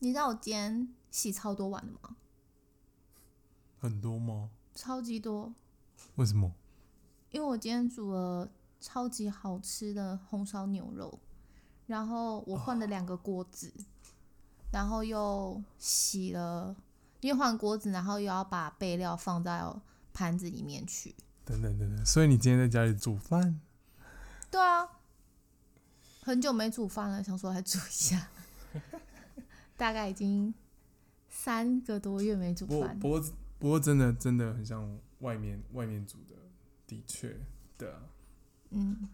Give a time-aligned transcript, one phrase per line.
[0.00, 2.16] 你知道我今天洗超多碗的吗？
[3.78, 4.50] 很多吗？
[4.74, 5.54] 超级多，
[6.16, 6.52] 为什么？
[7.30, 11.18] 因为我今天煮了超级好吃的红烧牛肉，
[11.86, 13.72] 然后我换了两个锅子，
[14.70, 16.76] 然后又洗了，
[17.20, 19.64] 因为换锅子，然后又要把备料放在
[20.12, 21.14] 盘子里面去。
[21.44, 23.60] 等等等等，所以你今天在家里煮饭？
[24.50, 24.88] 对啊，
[26.22, 28.28] 很久没煮饭了，想说来煮一下。
[29.76, 30.54] 大概已经
[31.28, 33.24] 三个多月没煮饭，不过
[33.58, 36.34] 不过真的真的很像外面外面煮的，
[36.86, 37.38] 的确
[37.78, 37.98] 对啊。
[38.70, 39.08] 嗯，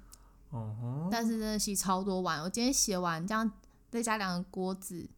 [0.50, 3.50] 哦吼，但是真的洗超多碗，我今天洗完这样
[3.90, 5.08] 再加两个锅子，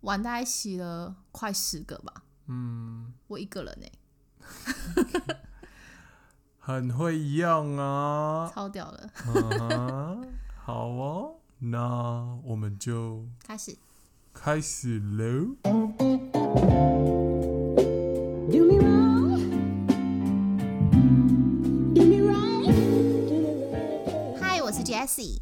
[0.00, 3.86] 碗大概洗了快十个吧，嗯，我一个人呢、
[6.58, 8.50] 很会用啊。
[8.52, 9.10] 超屌的。
[9.26, 13.76] 嗯哼，好哦，那我们就开始，
[14.38, 15.56] 开始喽。
[24.38, 25.40] 嗨，我是 Jessie，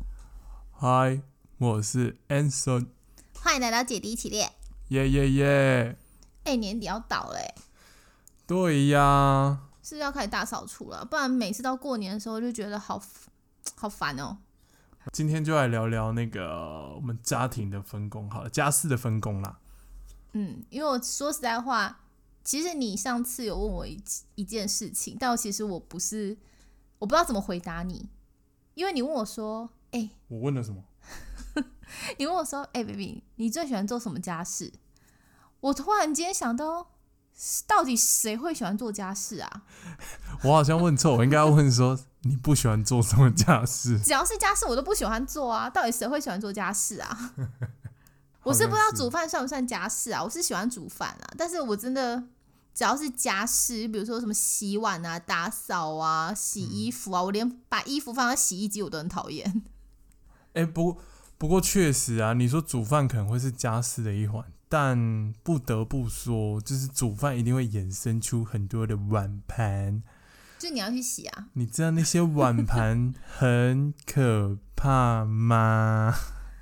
[0.70, 1.20] 嗨，
[1.58, 2.86] 我是 Anson，
[3.34, 4.52] 欢迎来到姐弟一起练。
[4.88, 5.96] 耶耶耶！
[6.44, 7.54] 哎、年底要到嘞、欸，
[8.46, 11.04] 对呀，是不是要开始大扫除了？
[11.04, 13.02] 不然每次到过年的时候就觉得好
[13.74, 14.38] 好烦哦、
[15.12, 19.58] 今天就来聊聊那个我们家庭的分工，好了，家事的分工啦。
[20.32, 22.00] 嗯，因为我说实在话，
[22.42, 24.02] 其实你上次有问我一
[24.34, 26.36] 一件事情，但我其实我不是，
[26.98, 28.08] 我不知道怎么回答你，
[28.74, 30.82] 因为你问我说，哎、我问了什么？
[32.18, 34.72] 你问我说，哎、b a b y 你最喜欢做什么家事？
[35.60, 36.88] 我突然间想到，
[37.68, 39.62] 到底谁会喜欢做家事啊？
[40.42, 43.98] 我好像问错，我应该要问说你不喜欢做什么家事？
[44.04, 45.70] 只要是家事，我都不喜欢做啊。
[45.70, 47.34] 到底谁会喜欢做家事啊？
[48.42, 50.22] 我是不知道煮饭算不算家事啊？
[50.22, 52.24] 我是喜欢煮饭啊，但是我真的
[52.74, 59.62] 只要是家事，比如说什么洗碗啊、打扫啊、洗衣服啊，我连把衣服放在洗衣机我都很讨厌。
[60.54, 60.98] 哎、不
[61.38, 70.02] 不过确实啊，你说煮饭可能会是家事的一环，但不得不说，就是煮饭一定会衍生出很多的碗盘。
[70.64, 76.14] 就你要去洗啊，你知道那些碗盘很可怕吗？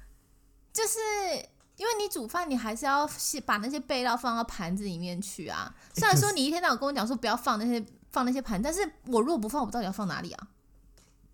[0.74, 0.98] 就是
[1.76, 5.72] 因为你煮饭，你还是要洗把那些备料放到盘子里面去啊。
[5.94, 10.48] 虽然说你一天到晚跟我讲说不要放那些放那些盘，但是我如果不放，我到底要放哪里啊？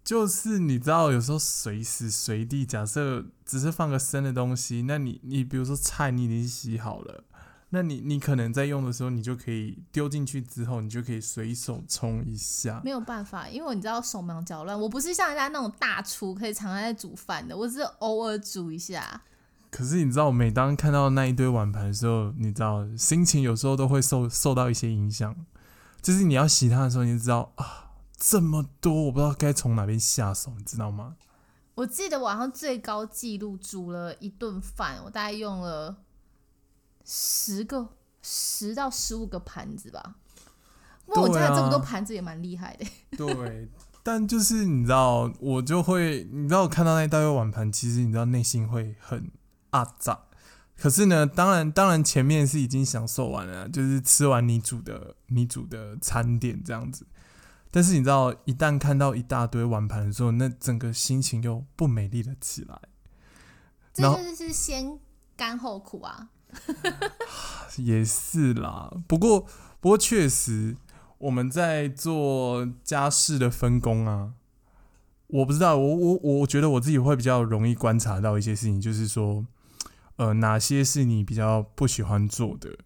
[0.05, 7.25] 就是你知道，有时候随时随地，假设只是放个生的东西，那你你比如说菜你已经洗好了，
[7.71, 12.81] 那你你可能在用的时候，你就可以丢进去之后，你就可以随手冲一下。
[12.83, 19.23] 没有办法，因为你知道手忙脚乱，我不是像人家那种大厨可以常常在煮饭的，我只是偶尔煮一下。
[19.71, 25.37] 可是你知道，每当看到那一堆碗盘的时候，你知道心情有时候都会受受到一些影响。
[26.01, 31.17] 就是你要洗它的时候，你就知道啊，这么多，我不知道该从哪边下手，你知道吗？
[31.75, 35.95] 我记得网上最高纪录煮了一顿饭，我大概用了
[37.11, 37.89] 十个
[38.21, 40.17] 十到十五个盘子吧。
[41.07, 42.87] 哇，我家里这么多啊盘子也蛮厉害的。
[43.17, 43.67] 对，
[44.03, 49.31] 但就是你知道，我就会，你知道，我看到那一大堆碗盘，其实你知道内心会很
[49.71, 50.25] 阿杂。
[50.77, 57.07] 可是呢，当然，当然前面是已经享受完了，就是吃完你煮的你煮的餐点这样子。
[57.71, 62.79] 但是你知道，一旦看到一大堆碗盘的时候，那整个心情又不美丽了起来。
[63.95, 64.99] 这就是先
[65.37, 66.29] 甘后苦啊。
[67.79, 69.47] 也是啦，不过
[69.81, 70.77] 不过确实
[71.19, 74.33] 我们在做家事的分工啊，
[75.29, 79.47] 我不知道，我我我觉得我自己会比较容易观察到一些事情，就是说，
[80.17, 82.79] 呃，哪些是你比较不喜欢做的。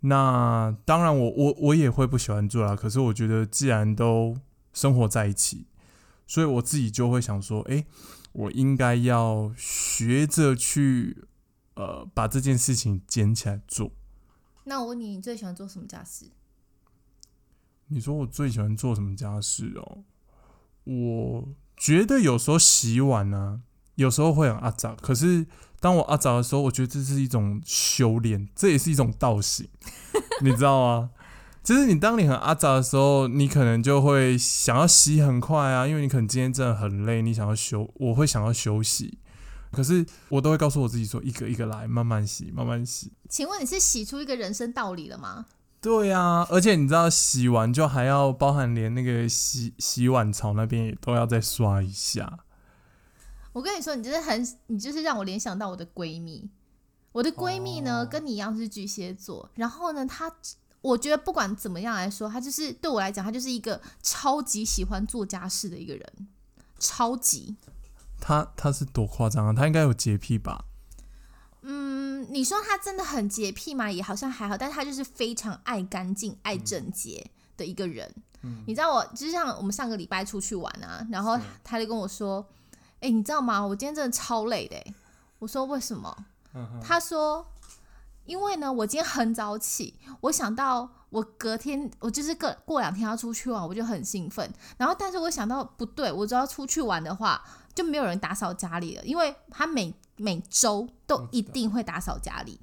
[0.00, 2.76] 那当然我，我我也会不喜欢做啦。
[2.76, 4.36] 可是我觉得，既然都
[4.72, 5.66] 生活在一起，
[6.26, 7.84] 所以我自己就会想说，诶，
[8.32, 11.24] 我应该要学着去
[11.78, 13.92] 呃，把这件事情捡起来做。
[14.64, 16.26] 那我问你，你最喜欢做什么家事？
[17.86, 20.02] 你说我最喜欢做什么家事哦？
[20.82, 23.62] 我觉得有时候洗碗呢、
[23.94, 24.96] 有时候会很阿杂。
[24.96, 25.46] 可是
[25.78, 29.68] 当我阿杂的时候，我觉得这是一种修炼，这也是一种道行，
[30.42, 31.10] 你知道吗？
[31.62, 39.18] 就是你当你很阿杂的时候，你可能就会想要洗很快啊，因为你可能今天真的很累，你想要休，我会想要休息。
[39.70, 43.12] 可是我都会告诉我自己说，一个一个来，慢慢洗，慢慢洗。
[43.28, 45.46] 请问你是洗出一个人生道理了吗？
[45.80, 52.40] 对啊，而且你知道洗完就还要包含连那个洗洗碗槽那边也都要再刷一下。
[53.52, 56.50] 我跟你说，你就是很，你就是让我联想到我的闺蜜。
[57.12, 60.32] 我我的闺蜜呢，哦跟你一样是巨蟹座，然后呢，她
[60.80, 66.28] 我觉得不管怎么样来说，她就是对我来讲，她就是一个超级喜欢做家事的一个人，
[66.78, 67.56] 超级。
[68.20, 69.52] 他他是多夸张啊？
[69.52, 70.64] 他应该有洁癖吧？
[71.62, 73.90] 嗯，你说他真的很洁癖嘛？
[73.90, 78.14] 也好像还好，但他就是非常爱干净、爱整洁的一个人。
[78.66, 82.46] 你知道我，就像我们上个礼拜出去玩啊，然后他就跟我说
[83.00, 83.66] ：“哎、你知道吗？
[83.66, 84.94] 我今天真的超累的、欸。”
[85.40, 86.16] 我说：“为什么？”
[86.80, 87.44] 他说
[88.24, 94.48] ：“因为呢，我今天很早起，我想到我隔天我就是过过两天要出去玩，我就很兴奋。
[94.76, 97.42] 然后，但是我想到不对，我只要出去玩的话，
[97.78, 102.58] 就没有人打扫家里了，因为他每每周都一定会打扫家里，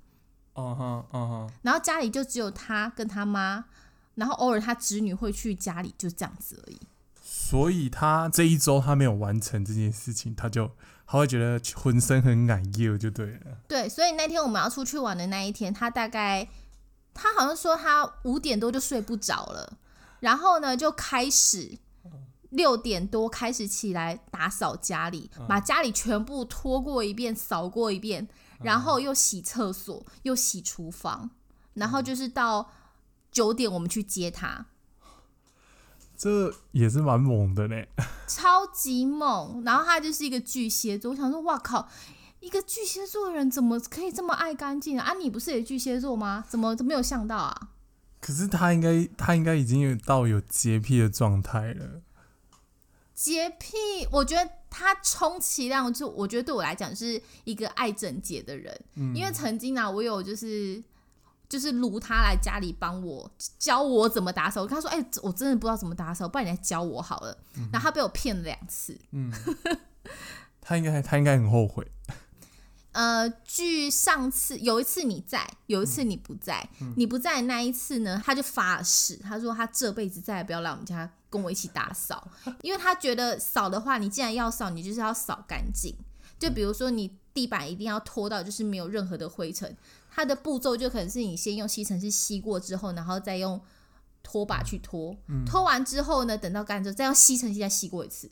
[0.56, 3.64] 嗯哼嗯哼，然后家里就只有他跟他妈，
[4.16, 6.78] 然后偶尔他侄女会去家里，就这样子而已。
[7.24, 10.70] 所以他这一周他没有完成这件事情，他就
[11.08, 13.58] 他会觉得浑身很感忧，就对了。
[13.70, 16.46] 对，所以那天我们要出去玩的那一天，他大概
[17.14, 19.78] 他好像说他五点多就睡不着了，
[20.20, 21.78] 然后呢就开始
[22.56, 28.28] 六点多开始起来打扫家里，把家里全部拖过一遍，扫过一遍，
[28.62, 31.30] 然后又洗厕所，又洗厨房，
[31.74, 32.72] 然后就是到
[33.32, 34.68] 九点我们去接他。
[36.18, 37.76] 这也是蛮猛的呢。
[38.26, 41.12] 超级猛，然后他就是一个巨蟹座。
[41.12, 41.90] 我想说，哇靠，
[42.40, 45.08] 一个巨蟹座的人怎么可以这么爱干净啊？
[45.08, 46.46] 啊，你不是也巨蟹座吗？
[46.48, 47.70] 怎么都没有想到啊？
[48.22, 52.02] 可是他应该他应该已经有到有洁癖的状态了。
[53.16, 53.78] 洁癖，
[54.12, 58.78] 我觉得他充其量就，我觉得对我来讲是一个爱整洁的人。
[59.16, 60.84] 因为曾经啊，我有就是
[61.48, 64.62] 就是如他来家里帮我教我怎么打扫。
[64.62, 67.38] 我跟他说：“哎、我真的不知道怎么打扫，不然你来教我好了。
[67.72, 69.00] 然后他被我骗了两次。
[69.12, 69.32] 嗯，
[70.60, 71.90] 他应该他应该很后悔。
[72.92, 82.28] 呃，据上次有一次你在，有一次你不在，你不在那一次呢，他就发誓，他说他这辈子再也不要来我们家跟我一起打扫，
[82.62, 85.94] 因为他觉得扫的话，你既然要扫，你就是要扫干净。
[86.40, 89.76] 就比如说你地板一定要拖到就是没有任何的灰尘，
[90.10, 93.60] 它的步骤就可能是你先用吸尘器吸过之后，然后再用
[94.24, 95.16] 拖把去拖，
[95.46, 98.30] 拖完之后呢，等到干之后再用吸尘器再吸过一次。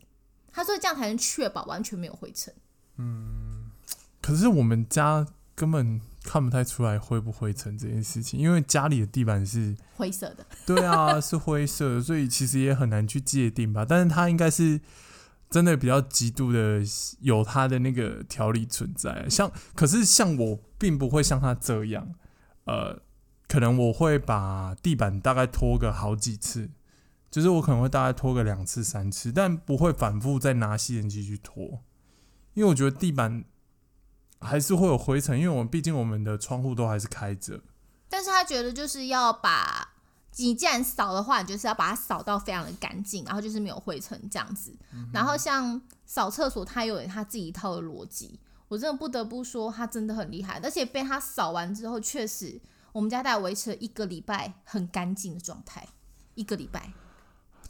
[0.51, 2.53] 他说这样才能确保完全没有灰尘。
[2.97, 3.71] 嗯
[4.21, 13.85] 可是我们家根本看不太出来灰不灰尘这件事情，因为家里的地板是，灰色的， 对啊，是灰色的，所以其实也很难去界定吧。
[13.87, 14.79] 但是它应该是
[15.49, 16.81] 真的比较极度的
[17.19, 19.27] 有它的那个条理存在。
[19.29, 22.15] 像，可是像我并不会像他这样，
[22.65, 23.01] 呃，
[23.47, 26.71] 可能我会把地板大概拖个好几次，
[27.29, 31.83] 就是我可能会大概拖个两次三次，但不会反复再拿吸尘器去拖，
[32.53, 33.43] 因为我觉得地板
[34.43, 37.59] 还是会有灰尘，因为我们毕竟我们的窗户都还是开着。
[38.09, 39.89] 但是他觉得就是要把
[40.37, 44.71] 你既然扫的话，你就是要把它扫到非常的干净，然后就是没有灰尘这样子。
[45.11, 52.59] 然后像扫厕所，他有他自己一套的逻辑，我真的不得不说他真的很厉害，而且被他扫完之后，确实
[52.91, 55.87] 我们家大概维持了一个礼拜很干净的状态，
[56.35, 56.93] 一个礼拜。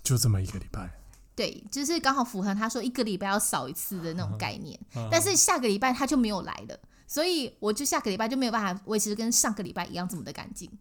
[0.02, 0.92] 就这么一个礼拜，
[1.36, 10.70] 对，就是刚好符合他说一个礼拜要扫一次的那种概念，嗯但是下个礼拜他就没有来了，所以我就下个礼拜就没有办法维持跟上个礼拜一样这么的干净。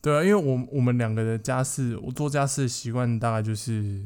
[0.00, 4.04] 对啊，因为我我们两个的家事，我做家事的习惯大概就是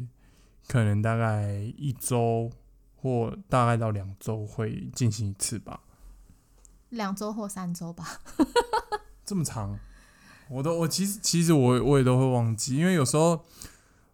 [0.67, 2.51] 可能大概一周
[2.97, 5.81] 或大概到两周会进行一次吧，
[6.89, 8.21] 两周或三周吧。
[9.25, 9.79] 这么长，
[10.49, 13.45] 我都我其实其实我我也都会忘记，因为有时候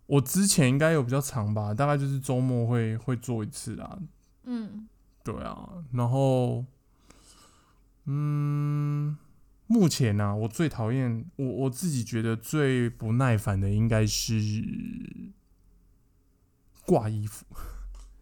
[0.08, 3.98] 我之前应该有比较长吧，大概就是周末会会做一次啊，
[4.44, 4.88] 嗯，
[5.22, 6.64] 对啊，然后，
[8.06, 9.16] 嗯，
[9.66, 14.42] 目前呢、我最讨厌我我自己觉得最不耐烦的应该是
[16.86, 17.44] 挂衣服。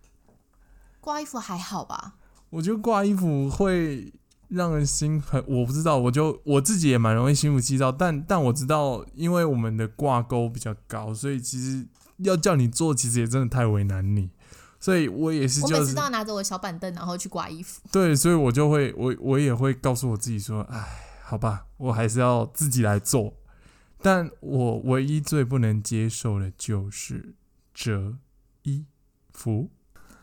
[1.00, 2.16] 挂衣服还好吧？
[2.50, 4.12] 我觉得挂衣服会
[4.48, 11.86] 让人心很，我不知道，我就我自己也蛮容易心浮气躁，但但我知道，因为我们的挂钩比较高，所以其实
[12.18, 14.30] 要叫你做，其实也真的太为难你，
[14.78, 17.80] 所以我也是就是我每次都要拿着我小板凳，然后去挂衣服。
[17.90, 20.86] 对，所以我就会，我我也会告诉我自己说，哎，
[21.24, 23.34] 好吧，我还是要自己来做。
[24.00, 27.34] 但我唯一最不能接受的就是
[27.74, 28.18] 折
[28.62, 28.84] 衣
[29.32, 29.70] 服。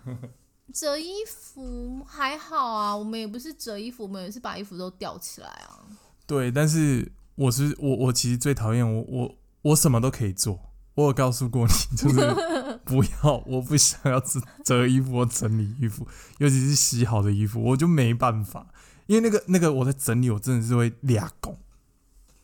[0.74, 5.80] 折衣服还好啊，我们也不是折衣服，我们也是把衣服都吊起来啊。
[6.26, 10.60] 对，但是我是我我其实最讨厌我我我什么都可以做。
[10.96, 12.20] 我有告诉过你，就是
[12.86, 16.08] 不要，我不想要折折衣服我整理衣服，
[16.40, 18.68] 尤其是洗好的衣服，我就没办法，
[19.08, 21.58] 因为那个那个我在整理，我真的是会俩拱，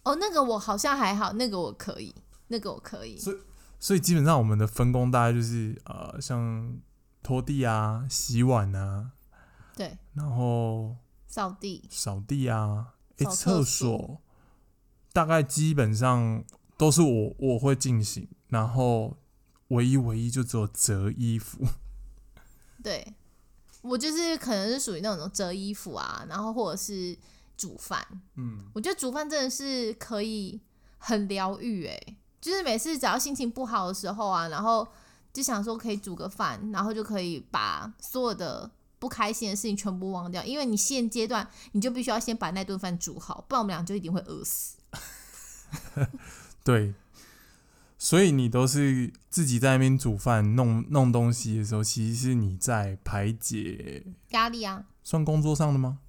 [0.03, 2.13] 哦，那个我好像还好，那个我可以，
[2.47, 3.17] 那个我可以。
[3.17, 3.37] 所以。
[3.81, 6.77] 所以基本上我们的分工大概就是呃，像
[7.29, 9.11] 拖地啊、洗碗啊，
[9.75, 14.21] 对，然后扫地，扫地啊，诶，扫厕厕所
[15.13, 16.43] 大概基本上
[16.75, 19.15] 都是我我会进行，然后
[19.67, 21.63] 唯一唯一就只有折衣服。
[22.81, 23.13] 对
[23.83, 27.15] 我就是可能是属于那种折衣服啊，然后或者是
[27.55, 28.03] 煮饭。
[28.37, 30.59] 嗯，我觉得煮饭真的是可以
[30.97, 34.87] 很疗愈诶，就是每次只要心情不好的时候啊，然后
[35.39, 38.69] 就想说可以煮个饭，然后就可以把所有的
[38.99, 44.75] 不开心的事情全部忘掉，因为你现阶段你就必须要先把那顿饭煮好，不然我们俩就一定会饿死。
[46.63, 46.93] 对。
[48.01, 55.99] 所以你都是自己在那边煮饭、弄弄东西的时候，其实是你在排解，压力啊，算工作上的吗？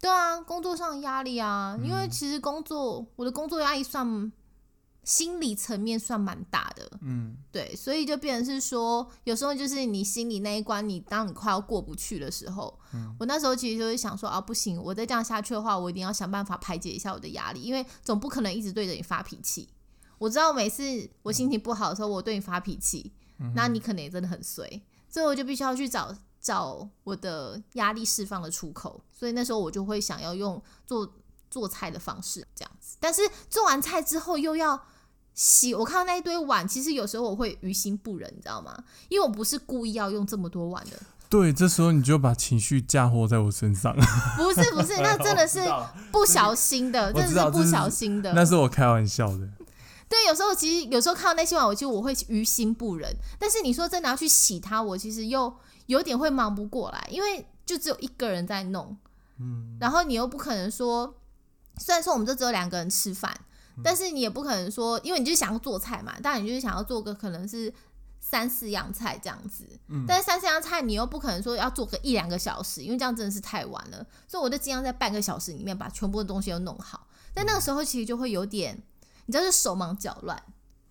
[0.00, 4.32] 对啊，工作上的压力啊，因为其实工作我的工作压力算
[5.06, 19.68] 心理层面算蛮大的，嗯，对，所以就变成是说，有时候就是你心里那一关，你当你快要过不去的时候，嗯我那时候其实就会想说啊，不行，我再这样下去的话，我一定要想办法排解一下我的压力，因为总不可能一直对着你发脾气。
[20.18, 20.82] 我知道每次
[21.22, 23.12] 我心情不好的时候，我对你发脾气，
[23.54, 24.68] 那你可能也真的很衰，
[25.08, 29.04] 所以我就必须要去找找我的压力释放的出口。
[29.12, 31.14] 所以那时候我就会想要用做
[31.48, 34.82] 做菜的方式这样子，但是做完菜之后又要
[35.36, 38.76] 洗，我看到那一堆碗，其实有时候我会于心不忍，你知道吗？
[39.08, 40.98] 因为我不是故意要用这么多碗的，
[41.30, 43.94] 对，这时候你就把情绪嫁祸在我身上，
[44.36, 45.60] 不是不是，那真的是
[46.10, 48.32] 不小心的，真的是不小心的。
[48.32, 49.48] 那是我开玩笑的。
[50.08, 53.14] 对，有时候其实有时候看到那些碗，我其实我会于心不忍。
[53.38, 55.52] 但是你说真的要去洗它，我其实又
[55.86, 58.96] 有点会忙不过来，因为就只有一个人在弄，
[59.38, 61.12] 嗯，然后你又不可能说，
[61.76, 63.45] 虽然说我们这只有两个人吃饭，嗯
[63.84, 67.72] 但是你也不可能说，因为你就是想要做菜嘛，当然你就是想要做个可能是
[68.20, 70.04] 三四样菜这样子，嗯。
[70.06, 77.06] 但是三四样菜你又不可能说要做个一两个小时，因为这样真的是太晚了，所以我就尽量在半个小时里面把全部的东西都弄好。
[77.34, 78.82] 但那个时候其实就会有点，
[79.26, 80.42] 你知道是手忙脚乱，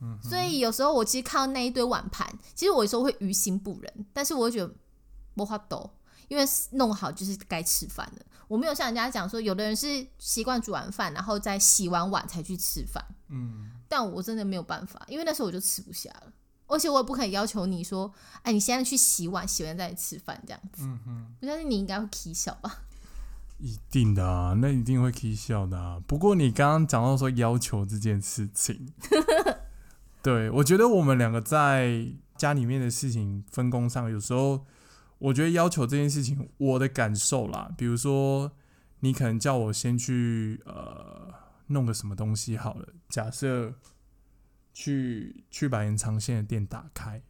[0.01, 4.71] 嗯所以有时候我其实看到那一堆碗盘，其实我有时候会于心不忍，但是我会觉得
[5.33, 5.89] 没法抖，
[6.27, 8.25] 因为弄好就是该吃饭了。
[8.47, 16.31] 我没有像人家讲说，有的人是习惯煮完饭，然后再洗完碗才去吃饭，嗯，但我真的没有办法，因为那时候我就吃不下了，
[16.67, 18.13] 而且我也不可以要求你说，
[18.43, 20.83] 哎，你现在去洗碗，洗完再吃饭这样子。
[20.83, 22.81] 嗯哼，我相信你应该会起笑吧？
[23.57, 25.99] 一定的啊，那一定会 k 笑的啊。
[26.05, 28.93] 不过你刚刚讲到说要求这件事情，
[30.21, 32.05] 对我觉得我们两个在
[32.37, 34.65] 家里面的事情分工上，有时候
[35.25, 38.51] 我觉得要求这件事情，我的感受啦，比如说
[38.99, 41.33] 你可能叫我先去呃
[41.67, 43.73] 弄个什么东西好了，假设
[44.71, 47.23] 去去把延长线的店打开，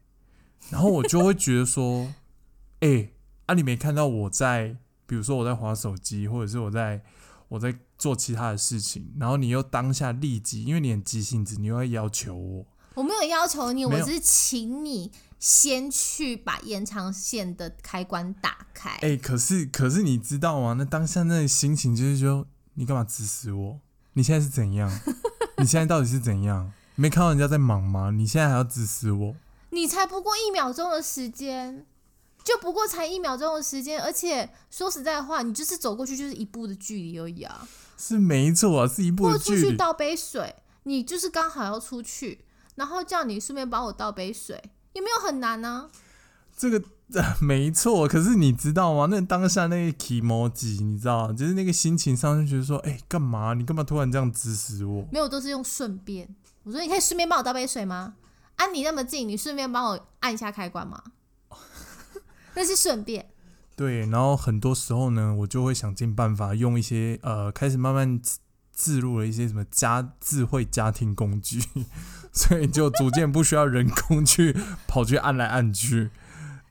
[0.70, 2.14] 然后我就会觉得说，
[2.82, 3.12] 哎、
[3.46, 4.76] 啊你没看到我在，
[5.06, 7.02] 比如说我在划手机，或者是我在
[7.48, 18.92] 我在做其他的事情，然后你又当下立即，因为你很急性子，你又要要求我，我没有要求你，我只是请你先去把延长线的开关打开。
[19.02, 20.74] 哎、可是可是你知道吗？
[20.78, 23.80] 那当下那个心情就是说，你干嘛指使我？
[24.14, 24.90] 你现在是怎样？
[25.58, 26.72] 你现在到底是怎样？
[26.96, 28.12] 你没看到人家在忙吗？
[28.12, 29.36] 你现在还要指使我？
[29.72, 31.86] 你才不过一秒钟的时间，
[32.44, 37.68] 就不过才一秒钟的时间，而且说实在话，你就是走过去就是一步的距离而已啊。
[37.98, 39.62] 是没错啊，是一步或的距离。
[39.62, 44.62] 出去倒杯水，你就是刚好要出去，然后叫你顺便帮我倒杯水，
[44.96, 45.90] 也没有很难啊。
[46.58, 46.82] 这个、
[47.14, 49.08] 呃、 没错，可是你知道吗？
[49.12, 53.54] 那当下那个 emoji，你知道，就是那个心情上就觉得说，哎、干嘛？
[53.54, 55.08] 你干嘛突然这样指使我？
[55.12, 56.34] 没有，都是用顺便。
[56.64, 58.16] 我说你可以顺便帮我倒杯水吗？
[58.56, 61.04] 啊，你那么近，你顺便帮我按一下开关吗？
[62.56, 63.30] 那是顺便。
[63.76, 68.22] 对，然后很多时候呢，我就会想尽办法用一些呃，开始慢慢
[68.76, 71.64] 自自入了一些什么家智慧家庭工具，
[72.32, 74.56] 所以就逐渐不需要人工去
[74.86, 76.12] 跑去按来按去。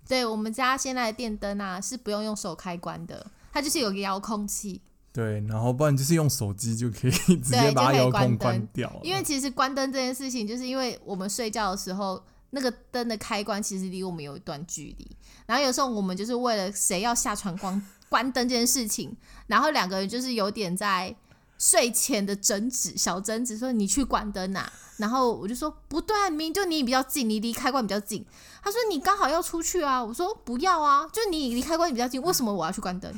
[0.06, 4.82] 对我们家现在的电灯啊，是不用用手开关的，它就是有个遥控器。
[5.12, 9.00] 对，然后不然就是用手机就可以直接把它遥控关掉。
[9.02, 15.16] 因为其实关灯这件事情，就是因为我们睡觉的时候，那个灯的开关其实离我们有一段距离。
[15.46, 21.14] 然后有时候我们就是为了谁要下床关关灯这件事情，然后两个人就是有点在
[21.64, 28.22] 睡前的争执，小争执，说你去关灯啊，然后我就说不对啊，明明就你比较近，你离开关比较近。
[28.62, 33.10] 他说你刚好要出去啊，我说不要啊，就你离开关比较近，为什么我要去关灯？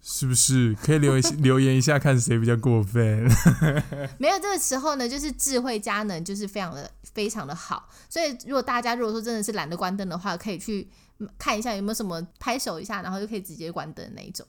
[0.00, 3.28] 是不是可以留一留言一下，看谁比较过分？
[4.18, 14.46] 没有这个时候呢，就是智慧佳能就是非常的非常的好，所以如果大家如果说真的是懒得关灯的话，可以去嗯看一下有没有什么拍手一下，然后就可以直接关灯那一种。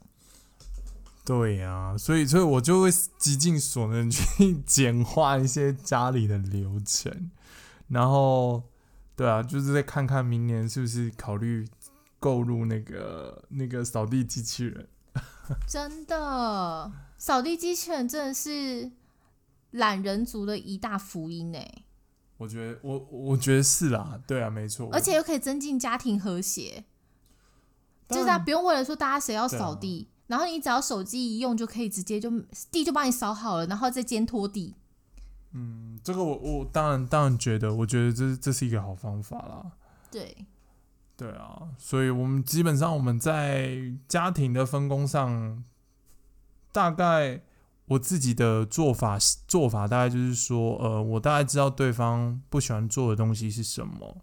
[1.24, 7.32] 对呀、所以所以我就会极尽所能去简化一些家里的流程，
[7.90, 8.63] 然后
[9.16, 11.68] 对啊，就是再看看明年是不是考虑
[12.20, 14.88] 购入那个那个扫地机器人。
[15.68, 18.92] 真的，扫地机器人真的是
[19.72, 21.84] 懒人族的一大福音哎，
[22.38, 26.84] 我觉得我我觉得是啦，对啊，没错，而且又可以增进家庭和谐，
[28.10, 28.38] 就是当然。
[28.40, 32.32] 他不用为了说大家谁要扫地，然后你只要手机一用就可以直接就
[32.72, 34.74] 地就帮你扫好了，然后再兼拖地。
[35.52, 39.74] 嗯，这个我我当然当然觉得，我觉得这这是一个好方法啦。
[40.10, 40.46] 对，
[41.18, 45.66] 对啊，所以我们基本上我们在家庭的分工上，
[46.72, 47.42] 大概
[47.88, 54.16] 我自己的做法做法大概就是说，呃，我大概知道对方不喜欢做的东西是什么，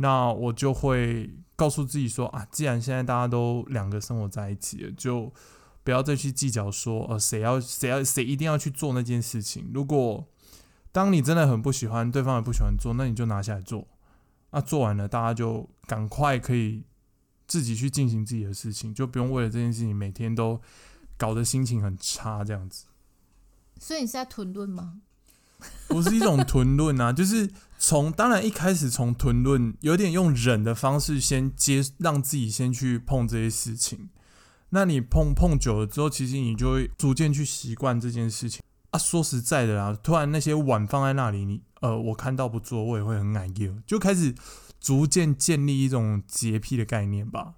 [0.00, 5.32] 那我就会告诉自己说啊，既然现在大家都两个生活在一起了，就
[5.82, 9.70] 不要再去计较说，呃，谁要谁要谁一定要去做那件事情。
[9.74, 10.26] 如果
[10.92, 13.86] 当你真的很不喜欢，对方也不喜欢做，那你就拿下来做。
[14.50, 16.84] 那、做完了，大家就赶快可以
[17.46, 20.60] 自己去进行自己的事情，就不用为了这件事情每天都
[21.16, 22.86] 搞得心情很差这样子。
[23.80, 25.02] 所以你是在屯论吗？
[25.88, 34.08] 不是一种屯论啊，就是从当然一开始从屯论有点用忍的方式先接，让自己先去碰这些事情。
[34.70, 38.98] 那你碰碰久了之后，其实你就会逐渐去习惯这件事情啊。
[38.98, 44.34] 说实在的啦，突然那些碗放在那里，你呃我看到不做，我也会很矮油，就开始
[44.78, 47.54] 逐渐建立一种洁癖的概念吧。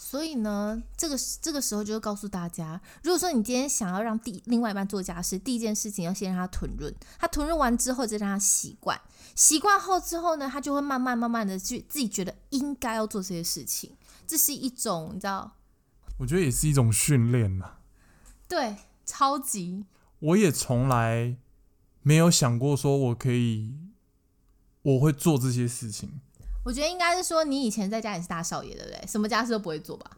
[0.00, 8.98] 所以呢，这个这个时候就会告诉大家，如果说你今天想要让第另外一半做家事，第一件事情要先让他吞润，他吞润完之后再让他习惯，
[9.34, 15.56] 习惯后之后呢，他就会慢慢慢慢的去自己觉得应该要做这些事情，这是一种你知道，
[16.18, 17.78] 我觉得也是一种训练呐。
[18.46, 19.84] 对，超级
[20.20, 21.36] 我也从来
[22.02, 23.74] 没有想过说我可以，
[24.82, 26.20] 我会做这些事情。
[26.68, 29.02] 我觉得应该是说你以前在家里是大少爷，对不对？
[29.08, 30.10] 什么家事都不会做吧？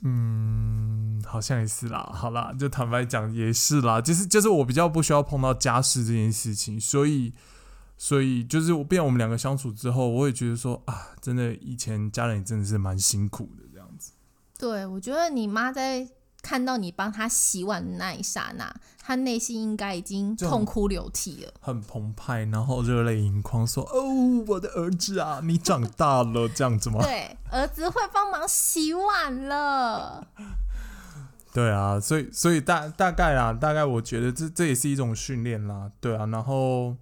[0.00, 2.10] 嗯，好像也是啦。
[2.10, 7.34] 好啦，就坦白讲也是啦，就是就是我比较不需要碰到家事这件事情，所以
[7.98, 14.12] 所以就是我变我们两个相处之后，我也觉得说啊，真的以前家人也真的是蛮辛苦的这样子。
[14.58, 16.08] 对，我觉得你妈在
[16.42, 18.72] 看到你帮他洗碗的那一刹那，
[19.02, 21.52] 他内心应该已经痛哭流涕了。
[21.60, 30.26] 很澎湃，然后热泪盈眶，说：“哦，我的儿子啊，你长大了，这样子吗？”对，儿子会帮忙洗碗了。
[31.52, 36.94] 对啊，所以所以大大概啦，大概我觉得这这也是一种训练啦，对啊，然后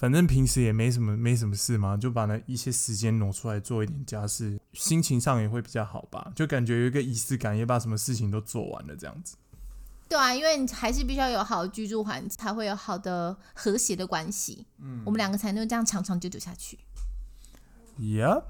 [0.00, 9.36] 反正平时也没什么没什么事嘛，就把那一些时间挪出来做一点家事，心情上也会比较好吧，就感觉有一个仪式感，也把什么事情都做完了这样子。
[10.08, 14.66] 对啊，因为你还是必须要有好的居住环境，才会有好的和谐的关系。
[14.78, 16.78] 嗯，我们两个才能这样长长久久下去。
[17.98, 18.44] Yep，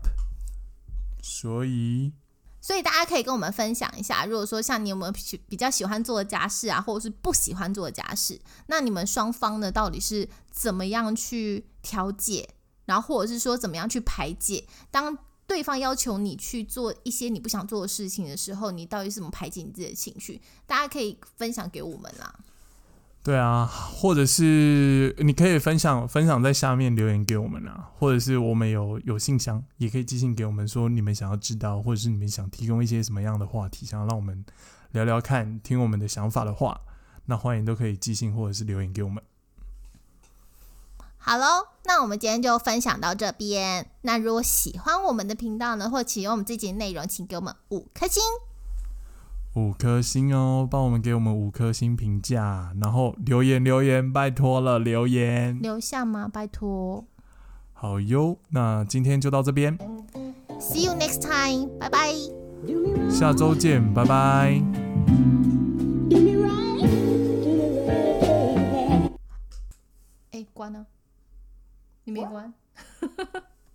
[1.21, 2.13] 所以
[2.61, 5.13] 所以大家可以跟我们分享一下，如果说像你有没有
[5.49, 12.49] 比较喜欢做的家事啊，或者是不喜欢做的家事，那你们双方呢到底是怎么样去调解，
[12.85, 14.67] 然后或者是说怎么样去排解？
[14.91, 20.41] 当对方要求你去做一些你不想做的事情的时候，你到底是怎么排解你自己的情绪？
[20.67, 22.39] 大家可以分享给我们啦。
[23.23, 34.43] 对啊，或者是你可以分享分享在下面留言给我们啊，或者是我们有有信箱，也可以寄信给我们说你们想要知道，或者是你们想提供一些什么样的话题，想要让我们
[34.93, 36.81] 聊聊看，听我们的想法的话，
[37.27, 39.23] 那欢迎都可以寄信或者是留言给我们。
[41.19, 43.91] 好喽，那我们今天就分享到这边。
[44.01, 48.23] 那如果喜欢我们的频道呢，或喜欢我们这集内容，请给我们五颗星。
[49.55, 55.59] 五颗星哦，帮我们给我们五颗星评价，然后留言留言，拜托了留言。
[55.61, 56.29] 留下吗？
[56.33, 57.05] 拜托。
[57.73, 59.77] 好哟，那今天就到这边
[60.61, 62.15] ，See you next time，拜拜。
[63.11, 64.63] 下周见，拜拜。
[70.31, 70.87] 哎，关了？
[72.05, 72.55] 你没关。